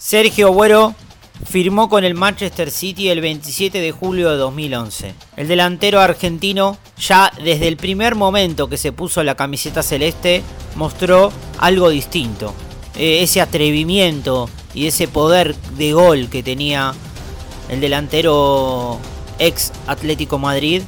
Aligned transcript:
Sergio 0.00 0.46
Agüero 0.48 0.94
firmó 1.44 1.90
con 1.90 2.04
el 2.04 2.14
Manchester 2.14 2.70
City 2.70 3.10
el 3.10 3.20
27 3.20 3.82
de 3.82 3.92
julio 3.92 4.30
de 4.30 4.38
2011. 4.38 5.14
El 5.36 5.46
delantero 5.46 6.00
argentino 6.00 6.78
ya 6.98 7.30
desde 7.44 7.68
el 7.68 7.76
primer 7.76 8.14
momento 8.14 8.70
que 8.70 8.78
se 8.78 8.92
puso 8.92 9.22
la 9.22 9.34
camiseta 9.34 9.82
celeste 9.82 10.42
mostró 10.74 11.30
algo 11.58 11.90
distinto. 11.90 12.54
Eh, 12.96 13.22
ese 13.22 13.42
atrevimiento 13.42 14.48
y 14.72 14.86
ese 14.86 15.06
poder 15.06 15.54
de 15.76 15.92
gol 15.92 16.30
que 16.30 16.42
tenía 16.42 16.94
el 17.68 17.82
delantero 17.82 18.98
ex 19.38 19.70
Atlético 19.86 20.38
Madrid 20.38 20.80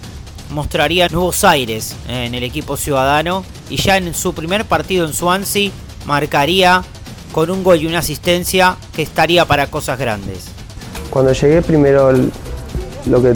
mostraría 0.48 1.10
nuevos 1.10 1.44
aires 1.44 1.96
en 2.08 2.34
el 2.34 2.44
equipo 2.44 2.78
ciudadano 2.78 3.44
y 3.68 3.76
ya 3.76 3.98
en 3.98 4.14
su 4.14 4.32
primer 4.32 4.64
partido 4.64 5.06
en 5.06 5.12
Swansea 5.12 5.70
marcaría 6.06 6.82
con 7.32 7.50
un 7.50 7.64
gol 7.64 7.80
y 7.80 7.86
una 7.86 7.98
asistencia 7.98 8.76
que 8.94 9.02
estaría 9.02 9.44
para 9.46 9.66
cosas 9.66 9.98
grandes. 9.98 10.44
Cuando 11.10 11.32
llegué 11.32 11.62
primero 11.62 12.12
lo 13.06 13.22
que 13.22 13.32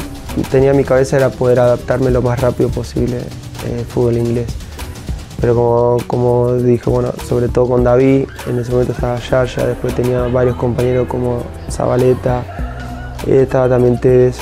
tenía 0.51 0.71
en 0.71 0.77
mi 0.77 0.85
cabeza 0.85 1.17
era 1.17 1.31
poder 1.31 1.59
adaptarme 1.61 2.11
lo 2.11 2.23
más 2.23 2.41
rápido 2.41 2.69
posible 2.69 3.19
al 3.65 3.85
fútbol 3.87 4.19
inglés. 4.19 4.47
Pero 5.41 5.55
como, 5.55 5.97
como 6.07 6.55
dije, 6.55 6.89
bueno, 6.89 7.13
sobre 7.29 7.49
todo 7.49 7.69
con 7.69 7.85
David, 7.85 8.27
en 8.47 8.59
ese 8.59 8.71
momento 8.71 8.93
estaba 8.93 9.19
Yaya, 9.19 9.67
después 9.67 9.95
tenía 9.95 10.23
varios 10.23 10.57
compañeros 10.57 11.07
como 11.09 11.43
Zabaleta, 11.71 12.43
estaba 13.27 13.69
también 13.69 14.01
Tedes, 14.01 14.39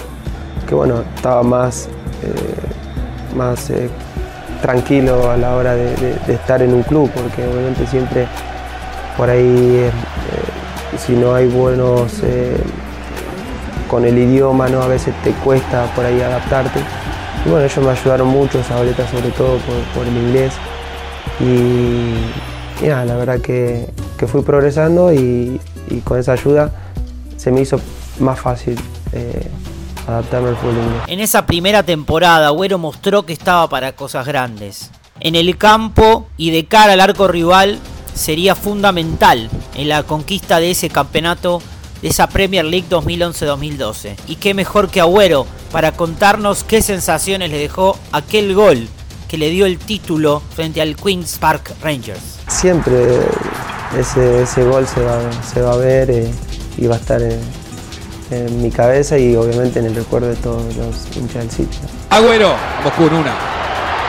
que 0.68 0.74
bueno, 0.74 1.02
estaba 1.16 1.42
más, 1.42 1.88
eh, 2.22 3.36
más 3.36 3.70
eh, 3.70 3.88
tranquilo 4.62 5.30
a 5.30 5.36
la 5.36 5.56
hora 5.56 5.74
de, 5.74 5.96
de, 5.96 6.14
de, 6.26 6.34
estar 6.34 6.62
en 6.62 6.72
un 6.72 6.84
club, 6.84 7.10
porque 7.10 7.42
obviamente 7.44 7.86
siempre 7.88 8.28
por 9.16 9.30
ahí, 9.30 9.44
eh, 9.46 9.90
si 10.98 11.12
no 11.12 11.34
hay 11.34 11.46
buenos 11.46 12.12
con 13.88 14.04
el 14.04 14.18
idioma, 14.18 14.68
¿no? 14.68 14.82
a 14.82 14.88
veces 14.88 15.14
te 15.22 15.30
cuesta 15.32 15.86
por 15.94 16.04
ahí 16.04 16.20
adaptarte. 16.20 16.80
Y 17.44 17.48
bueno, 17.48 17.64
ellos 17.64 17.84
me 17.84 17.90
ayudaron 17.90 18.28
mucho, 18.28 18.62
Zabaleta 18.62 19.06
sobre 19.08 19.30
todo 19.30 19.58
por, 19.94 20.06
el 20.06 20.16
inglés. 20.16 20.52
Y, 21.40 22.84
y, 22.84 22.88
nada, 22.88 23.04
la 23.04 23.16
verdad 23.16 23.40
que, 23.40 23.86
que 24.18 24.26
fui 24.26 24.42
progresando 24.42 25.12
y, 25.12 25.60
con 26.02 26.18
esa 26.18 26.32
ayuda 26.32 26.72
se 27.36 27.52
me 27.52 27.60
hizo 27.60 27.78
más 28.18 28.40
fácil 28.40 28.76
eh, 29.12 29.48
adaptarme 30.08 30.48
al 30.48 30.56
fútbol 30.56 30.76
inglés. 30.76 31.02
En 31.06 31.20
esa 31.20 31.46
primera 31.46 31.82
temporada, 31.82 32.48
Agüero 32.48 32.78
mostró 32.78 33.24
que 33.24 33.32
estaba 33.32 33.68
para 33.68 33.92
cosas 33.92 34.26
grandes. 34.26 34.90
En 35.20 35.36
el 35.36 35.56
campo 35.56 36.26
y 36.36 36.50
de 36.50 36.64
cara 36.64 36.94
al 36.94 37.00
arco 37.00 37.28
rival 37.28 37.78
sería 38.14 38.54
fundamental 38.54 39.50
en 39.74 39.88
la 39.88 40.02
conquista 40.02 40.60
de 40.60 40.70
ese 40.70 40.88
campeonato 40.88 41.60
de 42.02 42.08
esa 42.08 42.28
Premier 42.28 42.64
League 42.64 42.86
2011-2012. 42.90 44.16
Y 44.28 44.36
qué 44.36 44.54
mejor 44.54 44.90
que 44.90 45.00
Agüero 45.00 45.46
para 45.72 45.92
contarnos 45.92 46.64
qué 46.64 46.82
sensaciones 46.82 47.50
le 47.50 47.58
dejó 47.58 47.98
aquel 48.12 48.54
gol 48.54 48.88
que 49.28 49.38
le 49.38 49.50
dio 49.50 49.66
el 49.66 49.78
título 49.78 50.42
frente 50.54 50.80
al 50.80 50.96
Queen's 50.96 51.38
Park 51.38 51.74
Rangers. 51.82 52.38
Siempre 52.48 53.20
ese, 53.98 54.42
ese 54.42 54.64
gol 54.64 54.86
se 54.86 55.00
va, 55.00 55.18
se 55.42 55.60
va, 55.60 55.72
a 55.72 55.76
ver 55.76 56.10
eh, 56.10 56.30
y 56.76 56.86
va 56.86 56.96
a 56.96 56.98
estar 56.98 57.22
en, 57.22 57.40
en, 58.30 58.62
mi 58.62 58.70
cabeza 58.70 59.18
y 59.18 59.34
obviamente 59.34 59.78
en 59.78 59.86
el 59.86 59.94
recuerdo 59.94 60.28
de 60.28 60.36
todos 60.36 60.62
los 60.76 61.16
hinchas 61.16 61.42
del 61.42 61.50
sitio. 61.50 61.80
Agüero, 62.10 62.54
vamos 62.78 62.92
con 62.92 63.14
una. 63.14 63.34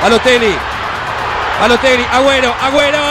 Balotelli, 0.02 0.54
Balotelli, 1.60 2.04
Agüero, 2.12 2.54
Agüero. 2.62 3.05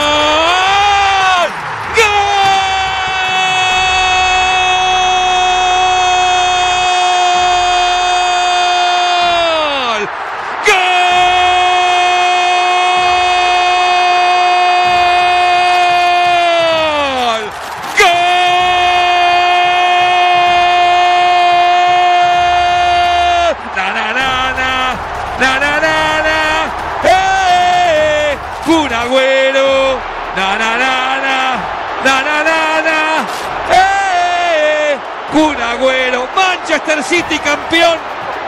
Manchester 36.65 37.03
City 37.03 37.37
campeón, 37.39 37.97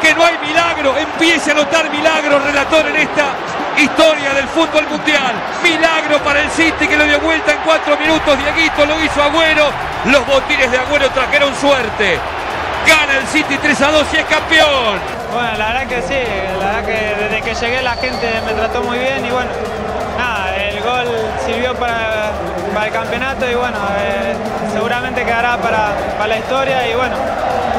que 0.01 0.13
no 0.15 0.25
hay 0.25 0.37
milagro, 0.39 0.97
empiece 0.97 1.51
a 1.51 1.53
notar 1.53 1.89
milagro, 1.91 2.39
relator 2.39 2.87
en 2.87 2.95
esta 2.95 3.25
historia 3.77 4.33
del 4.33 4.47
fútbol 4.47 4.87
mundial. 4.89 5.33
Milagro 5.61 6.17
para 6.23 6.41
el 6.41 6.49
City 6.49 6.87
que 6.87 6.97
lo 6.97 7.05
dio 7.05 7.19
vuelta 7.19 7.51
en 7.51 7.59
cuatro 7.59 7.95
minutos, 7.97 8.37
Dieguito 8.39 8.85
lo 8.87 8.99
hizo 9.03 9.21
Agüero, 9.21 9.69
los 10.05 10.25
botines 10.25 10.71
de 10.71 10.79
Agüero 10.79 11.09
trajeron 11.11 11.55
suerte. 11.55 12.17
Gana 12.87 13.17
el 13.17 13.27
City 13.27 13.55
3 13.55 13.81
a 13.81 13.91
2 13.91 14.07
y 14.13 14.17
es 14.17 14.25
campeón. 14.25 14.99
Bueno, 15.31 15.57
la 15.57 15.67
verdad 15.67 15.87
que 15.87 16.01
sí, 16.01 16.19
la 16.59 16.65
verdad 16.65 16.85
que 16.85 17.23
desde 17.23 17.41
que 17.43 17.53
llegué 17.53 17.81
la 17.83 17.95
gente 17.97 18.41
me 18.47 18.53
trató 18.53 18.81
muy 18.81 18.97
bien 18.97 19.25
y 19.25 19.29
bueno, 19.29 19.51
sirvió 21.47 21.73
para, 21.75 22.33
el 22.85 22.91
campeonato 22.91 23.49
y 23.49 23.55
bueno, 23.55 23.77
eh, 23.97 24.33
seguramente 24.73 25.23
quedará 25.23 25.57
para, 25.57 26.27
la 26.27 26.37
historia 26.37 26.89
y 26.89 26.93
bueno, 26.93 27.15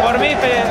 por 0.03 0.19
mí 0.19 0.29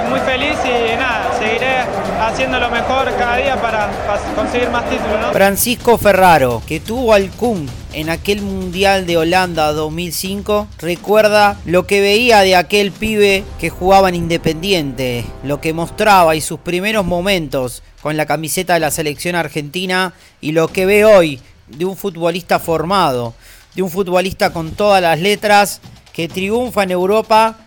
muy 0.10 0.20
feliz 0.22 0.58
y 0.66 0.96
nada, 0.98 1.32
seguiré 1.38 1.78
haciendo 2.20 2.60
lo 2.60 2.70
mejor 2.72 3.14
cada 3.18 3.38
día 3.38 3.62
para, 3.62 3.90
conseguir 4.36 4.70
más 4.70 4.90
títulos. 4.90 5.32
Francisco 5.32 5.98
Ferraro, 5.98 6.64
que 6.66 6.80
tuvo 6.80 7.14
al 7.14 7.30
Kun 7.32 7.70
en 7.94 8.10
aquel 8.10 8.42
Mundial 8.42 9.06
de 9.06 9.18
Holanda 9.18 9.72
2005, 9.74 10.68
recuerda 10.80 11.58
lo 11.66 11.86
que 11.86 12.02
veía 12.02 12.40
de 12.42 12.56
aquel 12.56 12.92
pibe 12.92 13.44
que 13.60 13.70
jugaba 13.70 14.10
en 14.10 14.16
Independiente, 14.16 15.24
lo 15.44 15.62
que 15.62 15.74
mostraba 15.74 16.36
y 16.36 16.42
sus 16.42 16.60
primeros 16.60 17.06
momentos 17.06 17.84
con 18.02 18.18
la 18.18 18.26
camiseta 18.26 18.74
de 18.74 18.80
la 18.80 18.92
selección 18.92 19.36
argentina 19.36 20.14
y 20.42 20.52
lo 20.52 20.68
que 20.68 20.86
ve 20.86 21.06
hoy 21.06 21.40
de 21.68 21.86
un 21.86 21.96
futbolista 21.96 22.60
formado, 22.60 23.34
de 23.76 23.82
un 23.82 23.90
futbolista 23.90 24.52
con 24.52 24.72
todas 24.72 25.02
las 25.02 25.20
letras 25.20 25.82
que 26.14 26.28
triunfa 26.28 26.84
en 26.84 26.92
Europa 26.92 27.58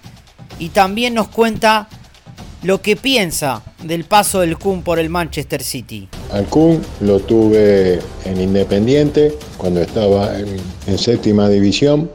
y 0.59 0.71
también 0.71 1.15
nos 1.15 1.28
cuenta 1.28 1.88
lo 2.62 2.83
que 2.83 2.97
piensa 2.97 3.62
del 3.83 4.05
paso 4.05 4.41
del 4.41 4.59
Kun 4.59 4.83
por 4.83 4.99
el 4.99 5.09
Manchester 5.09 5.62
City. 5.62 6.09
Al 6.33 6.47
Kun 6.47 6.81
lo 7.00 7.21
tuve 7.21 8.00
en 8.25 8.41
Independiente 8.41 9.34
cuando 9.56 9.81
estaba 9.81 10.38
en, 10.38 10.99
séptima 10.99 11.49
división, 11.49 12.11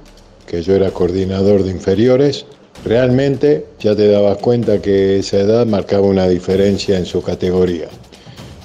que 0.46 0.62
yo 0.62 0.76
era 0.76 0.92
coordinador 0.92 1.64
de 1.64 1.72
inferiores. 1.72 2.46
Realmente 2.84 3.66
ya 3.80 3.96
te 3.96 4.08
dabas 4.08 4.38
cuenta 4.38 4.82
que 4.82 5.20
esa 5.20 5.38
edad 5.38 5.66
marcaba 5.66 6.06
una 6.06 6.28
diferencia 6.28 6.98
en 6.98 7.06
su 7.06 7.24
categoría. 7.24 7.88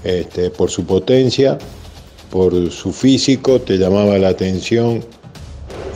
Este, 0.04 0.50
por 0.50 0.70
su 0.70 0.84
potencia, 0.84 1.58
por 2.30 2.70
su 2.70 2.92
físico, 2.92 3.60
te 3.60 3.76
llamaba 3.76 4.18
la 4.18 4.28
atención 4.28 5.04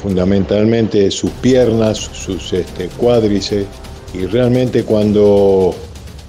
fundamentalmente 0.02 1.10
sus 1.10 1.30
piernas, 1.30 1.96
sus 1.96 2.52
este, 2.52 2.88
cuádriceps, 2.88 3.66
y 4.12 4.26
realmente 4.26 4.84
cuando, 4.84 5.74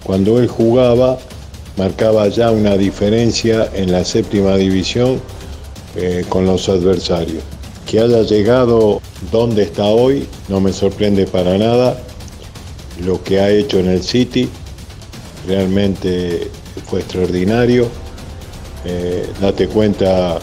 cuando 0.04 0.40
él 0.40 0.48
jugaba 0.48 1.18
marcaba 1.78 2.28
ya 2.30 2.52
una 2.52 2.78
diferencia 2.78 3.70
en 3.74 3.92
la 3.92 4.06
séptima 4.06 4.56
división 4.56 5.20
eh, 5.96 6.26
con 6.30 6.46
los 6.46 6.70
adversarios. 6.70 7.44
Que 7.86 8.00
haya 8.00 8.22
llegado 8.24 9.02
donde 9.32 9.64
está 9.64 9.86
hoy 9.86 10.28
no 10.48 10.60
me 10.60 10.74
sorprende 10.74 11.26
para 11.28 11.58
nada. 11.58 12.02
Lo 13.06 13.22
que 13.24 13.40
ha 13.40 13.50
hecho 13.50 13.80
en 13.80 13.90
el 13.90 14.02
City 14.02 14.50
realmente 15.48 16.50
fue 16.88 17.02
extraordinario. 17.02 17.88
Eh, 18.86 19.28
date 19.42 19.68
cuenta 19.68 20.40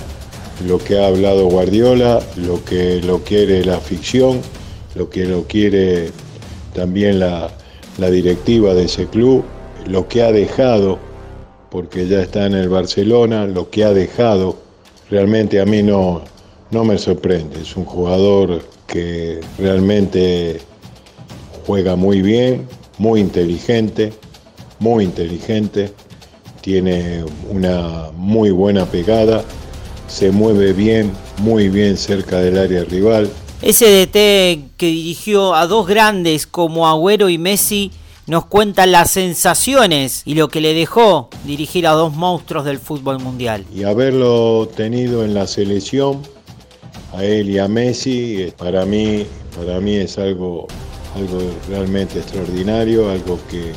lo 0.66 0.78
que 0.78 0.98
ha 0.98 1.06
hablado 1.06 1.46
Guardiola, 1.46 2.20
lo 2.36 2.64
que 2.64 3.00
lo 3.00 3.20
quiere 3.22 3.64
la 3.64 3.78
ficción, 3.78 4.40
lo 4.94 5.08
que 5.08 5.24
lo 5.24 5.44
quiere 5.44 6.10
también 6.74 7.20
la, 7.20 7.50
la 7.98 8.10
directiva 8.10 8.74
de 8.74 8.84
ese 8.84 9.06
club, 9.06 9.44
lo 9.86 10.08
que 10.08 10.22
ha 10.22 10.32
dejado, 10.32 10.98
porque 11.70 12.06
ya 12.06 12.22
está 12.22 12.46
en 12.46 12.54
el 12.54 12.68
Barcelona, 12.68 13.46
lo 13.46 13.70
que 13.70 13.84
ha 13.84 13.92
dejado, 13.92 14.56
realmente 15.10 15.60
a 15.60 15.64
mí 15.64 15.82
no, 15.82 16.22
no 16.70 16.84
me 16.84 16.98
sorprende. 16.98 17.60
Es 17.60 17.76
un 17.76 17.84
jugador 17.84 18.62
que 18.86 19.40
realmente 19.58 20.60
juega 21.66 21.96
muy 21.96 22.22
bien, 22.22 22.66
muy 22.98 23.20
inteligente, 23.20 24.12
muy 24.78 25.04
inteligente, 25.04 25.92
tiene 26.62 27.24
una 27.50 28.10
muy 28.16 28.50
buena 28.50 28.86
pegada, 28.86 29.44
se 30.08 30.30
mueve 30.30 30.72
bien, 30.72 31.12
muy 31.38 31.68
bien 31.68 31.98
cerca 31.98 32.38
del 32.38 32.56
área 32.56 32.84
rival. 32.84 33.30
Ese 33.60 33.86
DT 33.86 34.76
que 34.76 34.86
dirigió 34.86 35.54
a 35.54 35.66
dos 35.66 35.86
grandes 35.86 36.46
como 36.46 36.88
Agüero 36.88 37.28
y 37.28 37.38
Messi 37.38 37.90
nos 38.26 38.46
cuenta 38.46 38.86
las 38.86 39.10
sensaciones 39.10 40.22
y 40.24 40.34
lo 40.34 40.48
que 40.48 40.60
le 40.60 40.74
dejó 40.74 41.28
dirigir 41.44 41.86
a 41.86 41.92
dos 41.92 42.14
monstruos 42.14 42.64
del 42.64 42.78
fútbol 42.78 43.18
mundial. 43.20 43.64
Y 43.74 43.82
haberlo 43.82 44.68
tenido 44.74 45.24
en 45.24 45.34
la 45.34 45.46
selección, 45.46 46.22
a 47.12 47.24
él 47.24 47.50
y 47.50 47.58
a 47.58 47.68
Messi, 47.68 48.52
para 48.56 48.86
mí, 48.86 49.26
para 49.56 49.80
mí 49.80 49.96
es 49.96 50.18
algo, 50.18 50.66
algo 51.14 51.38
realmente 51.68 52.20
extraordinario, 52.20 53.10
algo 53.10 53.38
que, 53.50 53.72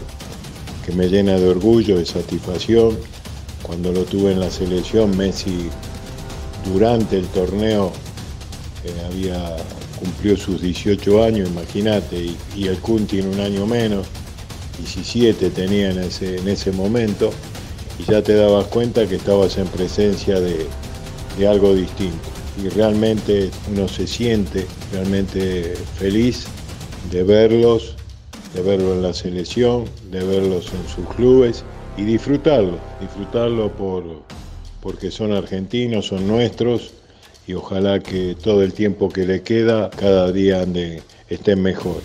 que 0.86 0.92
me 0.92 1.08
llena 1.08 1.40
de 1.40 1.48
orgullo, 1.48 1.98
de 1.98 2.06
satisfacción. 2.06 2.98
Cuando 3.64 3.92
lo 3.92 4.04
tuve 4.04 4.32
en 4.32 4.40
la 4.40 4.52
selección, 4.52 5.18
Messi 5.18 5.70
durante 6.72 7.18
el 7.18 7.28
torneo 7.28 7.92
eh, 8.84 8.92
había 9.08 9.58
cumplió 10.00 10.38
sus 10.38 10.62
18 10.62 11.24
años, 11.24 11.50
imagínate, 11.50 12.34
y, 12.56 12.68
el 12.68 12.78
Kun 12.80 13.08
un 13.12 13.40
año 13.40 13.66
menos, 13.66 14.06
17 14.78 15.50
tenía 15.52 15.92
en 15.92 16.00
ese, 16.00 16.38
en 16.38 16.48
ese 16.48 16.72
momento, 16.72 17.32
y 17.98 18.12
ya 18.12 18.22
te 18.22 18.36
dabas 18.36 18.66
cuenta 18.68 19.08
que 19.08 19.16
estabas 19.16 19.58
en 19.58 19.68
presencia 19.68 20.40
de, 20.40 20.68
de 21.38 21.48
algo 21.48 21.74
distinto. 21.74 22.30
Y 22.62 22.70
realmente 22.70 23.50
uno 23.72 23.88
se 23.88 24.06
siente 24.06 24.66
realmente 24.92 25.76
feliz 25.98 26.46
de 27.12 27.24
verlos, 27.24 27.95
de 28.54 28.62
verlos 28.62 28.96
en 28.96 29.02
la 29.02 29.14
selección, 29.14 29.86
de 30.12 30.24
verlos 30.24 30.72
en 30.74 30.88
sus 30.88 31.14
clubes 31.16 31.64
y 31.98 32.04
disfrutarlo, 32.04 32.78
disfrutarlo 33.02 33.72
por, 33.72 34.04
porque 34.82 35.12
son 35.12 35.34
argentinos, 35.34 36.08
son 36.08 36.28
nuestros 36.28 36.94
y 37.48 37.54
ojalá 37.54 38.00
que 38.00 38.36
todo 38.36 38.64
el 38.64 38.74
tiempo 38.74 39.10
que 39.10 39.26
le 39.26 39.42
queda, 39.42 39.90
cada 39.90 40.32
día 40.32 40.62
ande, 40.62 41.02
estén 41.30 41.62
mejor. 41.62 42.02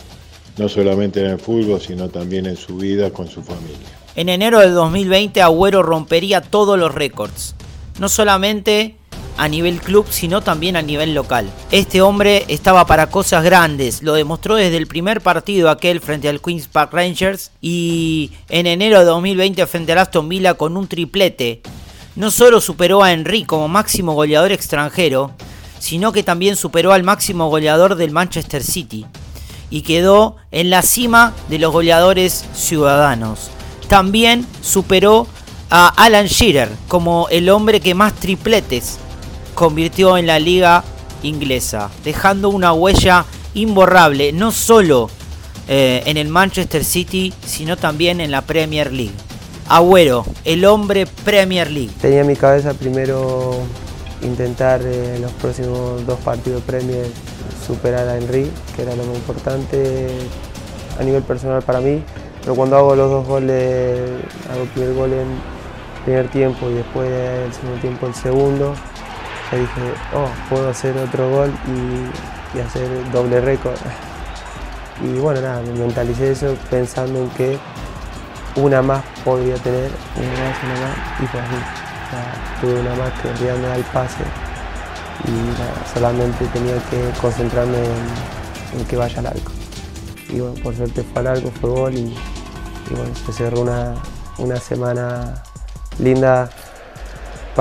No 0.58 0.68
solamente 0.68 1.20
en 1.20 1.26
el 1.30 1.38
fútbol, 1.38 1.80
sino 1.80 2.08
también 2.08 2.46
en 2.46 2.56
su 2.56 2.76
vida 2.76 3.10
con 3.10 3.28
su 3.28 3.42
familia. 3.42 3.88
En 4.16 4.28
enero 4.28 4.60
del 4.60 4.74
2020 4.74 5.40
Agüero 5.40 5.82
rompería 5.82 6.42
todos 6.42 6.78
los 6.78 6.94
récords. 6.94 7.54
No 7.98 8.08
solamente 8.08 8.96
a 9.40 9.48
nivel 9.48 9.80
club, 9.80 10.06
sino 10.10 10.42
también 10.42 10.76
a 10.76 10.82
nivel 10.82 11.14
local. 11.14 11.50
Este 11.70 12.02
hombre 12.02 12.44
estaba 12.48 12.86
para 12.86 13.08
cosas 13.08 13.42
grandes, 13.42 14.02
lo 14.02 14.12
demostró 14.12 14.56
desde 14.56 14.76
el 14.76 14.86
primer 14.86 15.22
partido 15.22 15.70
aquel 15.70 16.00
frente 16.00 16.28
al 16.28 16.42
Queens 16.42 16.68
Park 16.68 16.92
Rangers 16.92 17.50
y 17.62 18.32
en 18.50 18.66
enero 18.66 18.98
de 18.98 19.06
2020 19.06 19.66
frente 19.66 19.92
al 19.92 19.98
Aston 19.98 20.28
Villa 20.28 20.54
con 20.54 20.76
un 20.76 20.86
triplete 20.86 21.62
no 22.16 22.30
solo 22.30 22.60
superó 22.60 23.02
a 23.02 23.12
Henry 23.12 23.44
como 23.44 23.66
máximo 23.66 24.12
goleador 24.12 24.52
extranjero, 24.52 25.30
sino 25.78 26.12
que 26.12 26.22
también 26.22 26.54
superó 26.54 26.92
al 26.92 27.02
máximo 27.02 27.48
goleador 27.48 27.94
del 27.94 28.10
Manchester 28.10 28.62
City 28.62 29.06
y 29.70 29.80
quedó 29.80 30.36
en 30.50 30.68
la 30.68 30.82
cima 30.82 31.32
de 31.48 31.58
los 31.58 31.72
goleadores 31.72 32.44
ciudadanos. 32.52 33.50
También 33.88 34.46
superó 34.60 35.26
a 35.70 35.88
Alan 35.88 36.26
Shearer 36.26 36.68
como 36.88 37.26
el 37.30 37.48
hombre 37.48 37.80
que 37.80 37.94
más 37.94 38.12
tripletes 38.14 38.98
convirtió 39.60 40.16
en 40.16 40.26
la 40.26 40.38
liga 40.38 40.82
inglesa, 41.22 41.90
dejando 42.02 42.48
una 42.48 42.72
huella 42.72 43.26
imborrable 43.52 44.32
no 44.32 44.52
solo 44.52 45.10
eh, 45.68 46.02
en 46.06 46.16
el 46.16 46.28
Manchester 46.28 46.82
City, 46.82 47.34
sino 47.44 47.76
también 47.76 48.22
en 48.22 48.30
la 48.30 48.40
Premier 48.40 48.90
League. 48.90 49.12
Agüero, 49.68 50.24
el 50.46 50.64
hombre 50.64 51.04
Premier 51.26 51.70
League. 51.70 51.90
Tenía 52.00 52.22
en 52.22 52.28
mi 52.28 52.36
cabeza 52.36 52.72
primero 52.72 53.58
intentar 54.22 54.80
en 54.80 55.16
eh, 55.16 55.18
los 55.20 55.30
próximos 55.32 56.06
dos 56.06 56.18
partidos 56.20 56.62
Premier 56.62 57.04
superar 57.66 58.08
a 58.08 58.16
Henry, 58.16 58.50
que 58.74 58.80
era 58.80 58.96
lo 58.96 59.04
más 59.04 59.14
importante 59.14 60.08
a 60.98 61.02
nivel 61.02 61.22
personal 61.22 61.60
para 61.60 61.82
mí. 61.82 62.02
Pero 62.40 62.54
cuando 62.54 62.78
hago 62.78 62.96
los 62.96 63.10
dos 63.10 63.26
goles, 63.26 64.08
hago 64.50 64.62
el 64.62 64.68
primer 64.70 64.94
gol 64.94 65.12
en 65.12 65.28
primer 66.06 66.28
tiempo 66.28 66.70
y 66.70 66.76
después 66.76 67.10
el 67.10 67.52
segundo 67.52 67.80
tiempo 67.82 68.06
el 68.06 68.14
segundo, 68.14 68.74
ya 69.50 69.58
dije, 69.58 69.94
oh, 70.14 70.28
puedo 70.48 70.70
hacer 70.70 70.96
otro 70.96 71.28
gol 71.30 71.52
y, 71.66 72.58
y 72.58 72.60
hacer 72.60 72.88
doble 73.12 73.40
récord. 73.40 73.78
Y 75.02 75.18
bueno, 75.18 75.40
nada, 75.40 75.62
me 75.62 75.72
mentalicé 75.72 76.32
eso 76.32 76.56
pensando 76.70 77.20
en 77.20 77.30
que 77.30 77.58
una 78.56 78.82
más 78.82 79.02
podría 79.24 79.56
tener, 79.56 79.90
una 80.16 80.28
más, 80.28 80.62
una 80.64 80.74
más, 80.80 80.96
y 81.20 81.26
pues 81.26 81.42
así. 81.42 82.60
tuve 82.60 82.80
una 82.80 82.94
más 82.96 83.12
que 83.20 83.48
en 83.48 83.62
me 83.62 83.74
el 83.74 83.84
pase 83.84 84.24
y 85.24 85.92
solamente 85.92 86.46
tenía 86.46 86.76
que 86.90 87.10
concentrarme 87.20 87.78
en, 88.76 88.84
que 88.86 88.96
vaya 88.96 89.20
al 89.20 89.26
arco. 89.26 89.52
Y 90.28 90.40
bueno, 90.40 90.54
por 90.62 90.74
suerte 90.74 91.02
fue 91.02 91.20
al 91.20 91.26
arco, 91.28 91.50
fue 91.60 91.70
gol 91.70 91.94
y, 91.94 92.14
bueno, 92.90 93.14
se 93.26 93.32
cerró 93.32 93.60
una, 93.60 93.94
una 94.38 94.56
semana 94.56 95.42
linda 95.98 96.50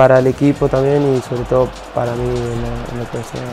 para 0.00 0.18
el 0.18 0.28
equipo 0.28 0.66
también 0.66 1.14
y 1.14 1.20
sobre 1.20 1.42
todo 1.42 1.68
para 1.94 2.14
mí 2.14 2.26
en 2.26 3.06
personal. 3.08 3.44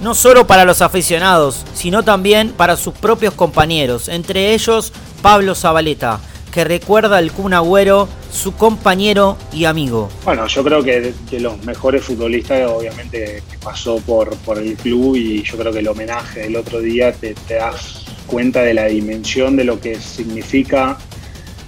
no 0.00 0.14
solo 0.14 0.46
para 0.46 0.64
los 0.64 0.80
aficionados, 0.80 1.64
sino 1.74 2.04
también 2.04 2.52
para 2.52 2.76
sus 2.76 2.94
propios 2.94 3.34
compañeros, 3.34 4.06
entre 4.06 4.54
ellos 4.54 4.92
Pablo 5.22 5.56
Zabaleta, 5.56 6.20
que 6.52 6.62
recuerda 6.62 7.16
al 7.16 7.32
Kun 7.32 7.52
Agüero, 7.52 8.08
su 8.30 8.54
compañero 8.54 9.36
y 9.52 9.64
amigo. 9.64 10.08
Bueno, 10.24 10.46
yo 10.46 10.62
creo 10.62 10.84
que 10.84 11.14
de, 11.30 11.40
los 11.40 11.60
mejores 11.64 12.04
futbolistas, 12.04 12.70
obviamente, 12.70 13.42
que 13.50 13.58
pasó 13.58 13.96
por, 13.96 14.36
por 14.38 14.58
el 14.58 14.76
club 14.76 15.16
y 15.16 15.42
yo 15.42 15.56
creo 15.58 15.72
que 15.72 15.80
el 15.80 15.88
homenaje 15.88 16.42
del 16.42 16.54
otro 16.54 16.80
día 16.80 17.12
te, 17.12 17.34
te 17.34 17.54
das 17.54 18.02
cuenta 18.32 18.62
de 18.62 18.72
la 18.72 18.86
dimensión 18.86 19.56
de 19.56 19.64
lo 19.64 19.78
que 19.78 19.96
significa 19.96 20.96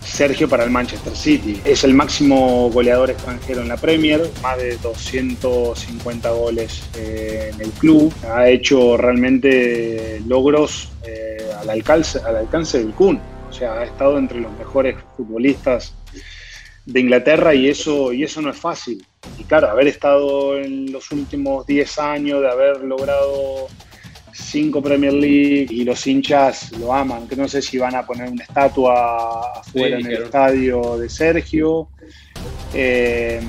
Sergio 0.00 0.48
para 0.48 0.64
el 0.64 0.70
Manchester 0.70 1.14
City. 1.14 1.60
Es 1.62 1.84
el 1.84 1.92
máximo 1.92 2.70
goleador 2.70 3.10
extranjero 3.10 3.60
en 3.60 3.68
la 3.68 3.76
Premier, 3.76 4.22
más 4.42 4.56
de 4.56 4.78
250 4.78 6.30
goles 6.30 6.82
eh, 6.96 7.50
en 7.52 7.60
el 7.60 7.70
club. 7.72 8.10
Ha 8.32 8.48
hecho 8.48 8.96
realmente 8.96 10.22
logros 10.26 10.90
eh, 11.06 11.50
al, 11.60 11.68
alcance, 11.68 12.18
al 12.20 12.36
alcance 12.36 12.78
del 12.78 12.94
Kun. 12.94 13.20
O 13.50 13.52
sea, 13.52 13.74
ha 13.80 13.84
estado 13.84 14.16
entre 14.16 14.40
los 14.40 14.50
mejores 14.52 14.96
futbolistas 15.18 15.94
de 16.86 16.98
Inglaterra 16.98 17.54
y 17.54 17.68
eso, 17.68 18.10
y 18.14 18.24
eso 18.24 18.40
no 18.40 18.48
es 18.48 18.56
fácil. 18.56 19.04
Y 19.38 19.44
claro, 19.44 19.68
haber 19.68 19.88
estado 19.88 20.56
en 20.56 20.90
los 20.90 21.12
últimos 21.12 21.66
10 21.66 21.98
años, 21.98 22.40
de 22.40 22.48
haber 22.48 22.80
logrado 22.80 23.68
cinco 24.34 24.82
Premier 24.82 25.12
League 25.12 25.68
y 25.70 25.84
los 25.84 26.06
hinchas 26.06 26.72
lo 26.72 26.92
aman. 26.92 27.28
Que 27.28 27.36
no 27.36 27.48
sé 27.48 27.62
si 27.62 27.78
van 27.78 27.94
a 27.94 28.04
poner 28.04 28.30
una 28.30 28.42
estatua 28.42 29.60
afuera 29.60 29.98
en 29.98 30.06
el 30.06 30.22
estadio 30.24 30.98
de 30.98 31.08
Sergio. 31.08 31.88
Eh, 32.72 33.40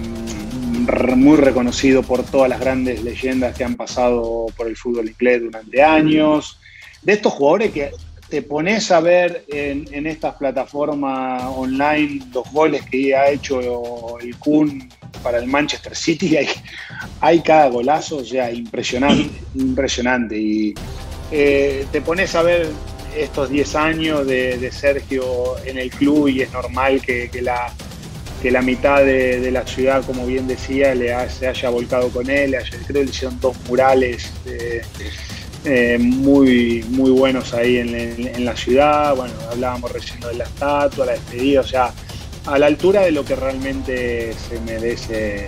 muy 1.15 1.37
reconocido 1.37 2.03
por 2.03 2.23
todas 2.23 2.49
las 2.49 2.59
grandes 2.59 3.03
leyendas 3.03 3.55
que 3.55 3.63
han 3.63 3.75
pasado 3.75 4.45
por 4.55 4.67
el 4.67 4.75
fútbol 4.75 5.07
inglés 5.07 5.41
durante 5.41 5.81
años. 5.81 6.59
De 7.01 7.13
estos 7.13 7.33
jugadores 7.33 7.71
que 7.71 7.91
te 8.29 8.41
pones 8.41 8.91
a 8.91 8.99
ver 8.99 9.45
en, 9.47 9.87
en 9.91 10.07
estas 10.07 10.35
plataformas 10.35 11.43
online 11.43 12.21
los 12.33 12.51
goles 12.51 12.83
que 12.83 13.15
ha 13.15 13.29
hecho 13.29 14.19
el 14.19 14.35
Kun 14.37 14.89
para 15.25 15.39
el 15.39 15.47
Manchester 15.47 15.95
City, 15.95 16.37
hay, 16.37 16.47
hay 17.19 17.41
cada 17.41 17.67
golazo, 17.67 18.17
o 18.17 18.23
sea, 18.23 18.51
impresionante, 18.51 19.41
impresionante. 19.55 20.37
Y 20.37 20.75
eh, 21.31 21.87
te 21.91 22.01
pones 22.01 22.35
a 22.35 22.43
ver 22.43 22.67
estos 23.17 23.49
10 23.49 23.75
años 23.75 24.27
de, 24.27 24.69
Sergio 24.71 25.57
en 25.65 25.79
el 25.79 25.89
club 25.89 26.27
y 26.27 26.43
es 26.43 26.53
normal 26.53 27.01
que, 27.01 27.29
la, 27.41 27.73
que 28.39 28.51
la 28.51 28.61
mitad 28.61 29.03
de, 29.03 29.49
la 29.51 29.65
ciudad, 29.65 30.05
como 30.05 30.27
bien 30.27 30.47
decía, 30.47 30.93
le 30.93 31.11
se 31.31 31.47
haya 31.47 31.69
volcado 31.69 32.09
con 32.09 32.29
él. 32.29 32.55
creo 32.69 32.85
que 32.85 32.93
le 32.93 33.09
hicieron 33.09 33.39
dos 33.39 33.57
murales 33.67 34.31
eh, 34.45 34.83
eh, 35.63 35.97
muy, 35.97 36.85
muy 36.89 37.09
buenos 37.09 37.51
ahí 37.55 37.77
en, 37.77 38.45
la 38.45 38.55
ciudad. 38.55 39.15
Bueno, 39.15 39.33
hablábamos 39.49 39.91
recién 39.91 40.19
de 40.19 40.35
la 40.35 40.43
estatua, 40.43 41.07
la 41.07 41.13
despedida, 41.13 41.61
o 41.61 41.67
sea, 41.67 41.93
a 42.45 42.57
la 42.57 42.67
altura 42.67 43.01
de 43.01 43.11
lo 43.11 43.25
que 43.25 43.35
realmente 43.35 44.33
se 44.33 44.59
merece 44.61 45.47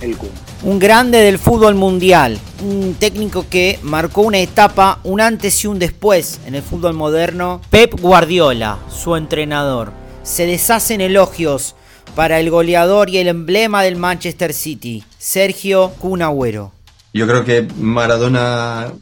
el 0.00 0.16
Kun. 0.16 0.30
un 0.62 0.78
grande 0.78 1.18
del 1.18 1.38
fútbol 1.38 1.74
mundial, 1.74 2.38
un 2.62 2.94
técnico 2.94 3.46
que 3.50 3.78
marcó 3.82 4.22
una 4.22 4.38
etapa, 4.38 5.00
un 5.02 5.20
antes 5.20 5.64
y 5.64 5.66
un 5.66 5.78
después 5.78 6.40
en 6.46 6.54
el 6.54 6.62
fútbol 6.62 6.94
moderno, 6.94 7.60
Pep 7.70 8.00
Guardiola, 8.00 8.78
su 8.90 9.16
entrenador. 9.16 9.92
Se 10.22 10.46
deshacen 10.46 11.00
elogios 11.00 11.74
para 12.14 12.38
el 12.38 12.50
goleador 12.50 13.10
y 13.10 13.18
el 13.18 13.28
emblema 13.28 13.82
del 13.82 13.96
Manchester 13.96 14.52
City, 14.52 15.02
Sergio 15.18 15.90
Cunagüero. 15.98 16.72
Yo 17.12 17.26
creo 17.26 17.44
que 17.44 17.66
Maradona, 17.78 18.92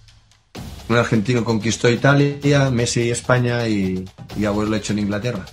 un 0.88 0.96
argentino, 0.96 1.44
conquistó 1.44 1.90
Italia, 1.90 2.70
Messi 2.70 3.10
España 3.10 3.66
y, 3.68 4.04
y 4.38 4.44
Agüero 4.44 4.70
lo 4.70 4.76
hecho 4.76 4.92
en 4.92 5.00
Inglaterra. 5.00 5.44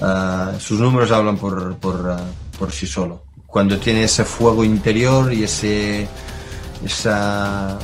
Ah, 0.00 0.52
sus 0.58 0.80
números 0.80 1.10
hablan 1.12 1.36
por, 1.36 1.76
por, 1.76 2.16
ah, 2.18 2.24
por 2.58 2.72
sí 2.72 2.86
solo. 2.86 3.22
Cuando 3.46 3.78
tiene 3.78 4.04
ese 4.04 4.24
fuego 4.24 4.64
interior 4.64 5.32
y 5.32 5.44
ese 5.44 6.08
esa 6.84 7.78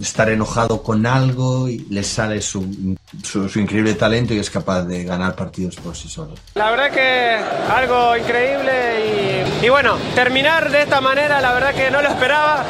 estar 0.00 0.28
enojado 0.28 0.82
con 0.82 1.06
algo 1.06 1.68
y 1.68 1.78
le 1.90 2.02
sale 2.02 2.42
su, 2.42 2.96
su, 3.22 3.48
su, 3.48 3.60
increíble 3.60 3.94
talento 3.94 4.34
y 4.34 4.38
es 4.38 4.50
capaz 4.50 4.82
de 4.82 5.04
ganar 5.04 5.34
partidos 5.34 5.76
por 5.76 5.96
sí 5.96 6.08
solo. 6.08 6.34
La 6.54 6.70
verdad 6.70 6.90
que 6.90 7.38
algo 7.72 8.16
increíble 8.16 9.52
y, 9.62 9.66
y, 9.66 9.68
bueno, 9.68 9.96
terminar 10.14 10.70
de 10.70 10.82
esta 10.82 11.00
manera 11.00 11.40
la 11.40 11.52
verdad 11.52 11.74
que 11.74 11.90
no 11.90 12.02
lo 12.02 12.08
esperaba, 12.08 12.64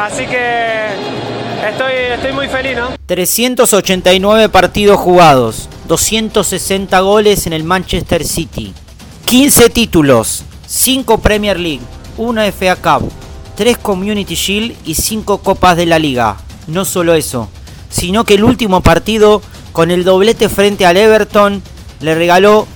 así 0.00 0.26
que 0.26 0.86
estoy, 1.68 1.94
estoy 2.14 2.32
muy 2.32 2.48
feliz, 2.48 2.76
¿no? 2.76 2.90
389 3.06 4.48
partidos 4.48 4.98
jugados, 4.98 5.68
260 5.88 7.00
goles 7.00 7.46
en 7.46 7.54
el 7.54 7.64
Manchester 7.64 8.22
City, 8.24 8.74
15 9.24 9.70
títulos, 9.70 10.44
5 10.66 11.18
Premier 11.18 11.58
League, 11.58 11.80
1 12.18 12.42
FA 12.52 12.76
Cup, 12.76 13.10
3 13.56 13.78
Community 13.78 14.34
Shield 14.34 14.76
y 14.84 14.94
5 14.94 15.38
Copas 15.38 15.78
de 15.78 15.86
la 15.86 15.98
Liga. 15.98 16.36
No 16.66 16.84
solo 16.84 17.14
eso, 17.14 17.48
sino 17.88 18.24
que 18.24 18.34
el 18.34 18.44
último 18.44 18.82
partido 18.82 19.40
con 19.72 19.90
el 19.90 20.04
doblete 20.04 20.50
frente 20.50 20.84
al 20.84 20.98
Everton 20.98 21.62
le 22.00 22.14
regaló 22.14 22.66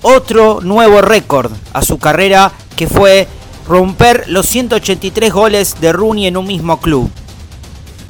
otro 0.00 0.60
nuevo 0.62 1.02
récord 1.02 1.52
a 1.74 1.82
su 1.82 1.98
carrera 1.98 2.52
que 2.74 2.86
fue 2.86 3.28
romper 3.68 4.24
los 4.28 4.46
183 4.46 5.30
goles 5.30 5.76
de 5.78 5.92
Rooney 5.92 6.26
en 6.26 6.38
un 6.38 6.46
mismo 6.46 6.80
club. 6.80 7.10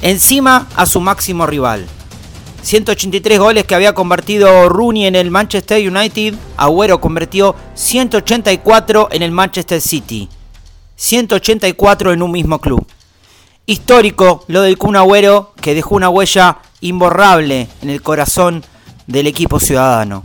Encima 0.02 0.69
a 0.76 0.87
su 0.87 1.00
máximo 1.00 1.47
rival. 1.47 1.87
183 2.62 3.38
goles 3.40 3.64
que 3.64 3.75
había 3.75 3.92
convertido 3.92 4.69
Rooney 4.69 5.07
en 5.07 5.16
el 5.16 5.31
Manchester 5.31 5.87
United, 5.87 6.35
Agüero 6.57 7.00
convirtió 7.00 7.57
184 7.75 9.09
en 9.11 9.23
el 9.23 9.33
Manchester 9.33 9.81
City. 9.81 10.28
184 10.95 12.12
en 12.12 12.23
un 12.23 12.31
mismo 12.31 12.61
club. 12.61 12.87
Histórico 13.66 14.45
lo 14.47 14.62
del 14.62 14.78
Kun 14.78 14.95
Agüero 14.95 15.52
que 15.61 15.75
dejó 15.75 15.97
una 15.97 16.09
huella 16.09 16.59
imborrable 16.81 17.69
en 17.83 17.90
el 17.90 18.00
corazón 18.00 18.64
del 19.09 19.26
equipo 19.26 19.59
ciudadano. 19.59 20.23